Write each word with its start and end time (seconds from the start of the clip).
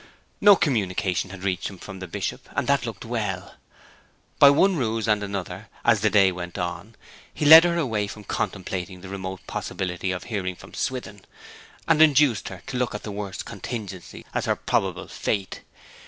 No 0.41 0.55
communication 0.55 1.29
had 1.29 1.43
reached 1.43 1.67
him 1.69 1.77
from 1.77 1.99
the 1.99 2.07
Bishop, 2.07 2.49
and 2.55 2.65
that 2.65 2.87
looked 2.87 3.05
well. 3.05 3.53
By 4.39 4.49
one 4.49 4.75
ruse 4.75 5.07
and 5.07 5.21
another, 5.21 5.69
as 5.85 6.01
the 6.01 6.09
day 6.09 6.31
went 6.31 6.57
on, 6.57 6.95
he 7.31 7.45
led 7.45 7.65
her 7.65 7.77
away 7.77 8.07
from 8.07 8.23
contemplating 8.23 9.01
the 9.01 9.09
remote 9.09 9.41
possibility 9.45 10.11
of 10.11 10.23
hearing 10.23 10.55
from 10.55 10.73
Swithin, 10.73 11.21
and 11.87 12.01
induced 12.01 12.49
her 12.49 12.63
to 12.65 12.77
look 12.77 12.95
at 12.95 13.03
the 13.03 13.11
worst 13.11 13.45
contingency 13.45 14.25
as 14.33 14.45
her 14.45 14.55
probable 14.55 15.07
fate. 15.07 15.61